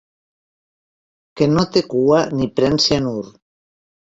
Que 1.41 1.49
no 1.51 1.65
té 1.75 1.83
cua 1.93 2.23
ni 2.41 2.49
pren 2.57 2.81
cianur. 2.89 3.23